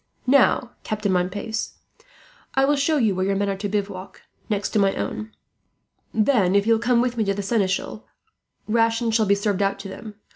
[0.25, 1.73] "Now, Captain Montpace,
[2.55, 5.31] I will show you where your men are to bivouac, next to my own.
[6.11, 8.07] Then, if you will come with me to the seneschal,
[8.67, 10.15] rations shall be served out to them.